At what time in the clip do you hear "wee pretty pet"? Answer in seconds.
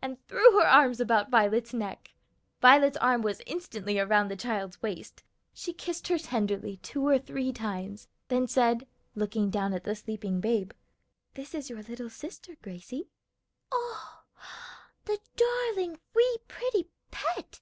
16.14-17.60